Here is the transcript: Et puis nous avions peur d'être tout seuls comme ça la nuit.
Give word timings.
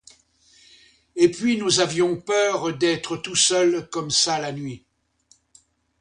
Et 1.15 1.29
puis 1.29 1.57
nous 1.59 1.79
avions 1.79 2.19
peur 2.19 2.75
d'être 2.75 3.17
tout 3.17 3.35
seuls 3.35 3.87
comme 3.91 4.09
ça 4.09 4.39
la 4.39 4.51
nuit. 4.51 4.83